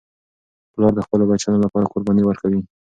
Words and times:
پلار 0.73 0.91
د 0.95 0.99
خپلو 1.05 1.23
بچیانو 1.29 1.63
لپاره 1.65 1.89
قرباني 1.93 2.23
ورکوي. 2.25 2.61